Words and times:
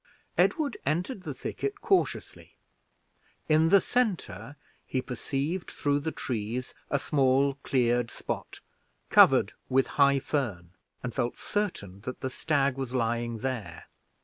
Edward 0.35 0.77
entered 0.83 1.21
the 1.21 1.33
thicket 1.35 1.79
cautiously. 1.79 2.55
In 3.47 3.69
the 3.69 3.79
center 3.79 4.55
he 4.87 4.99
perceived, 4.99 5.69
through 5.69 5.99
the 5.99 6.11
trees, 6.11 6.73
a 6.89 6.97
small 6.97 7.53
cleared 7.61 8.09
spot, 8.09 8.61
covered 9.11 9.53
with 9.69 9.85
high 10.01 10.17
fern, 10.17 10.71
and 11.03 11.13
felt 11.13 11.37
certain 11.37 11.99
that 12.01 12.21
the 12.21 12.31
stag 12.31 12.77
was 12.77 12.95
lying 12.95 13.41
there. 13.45 13.89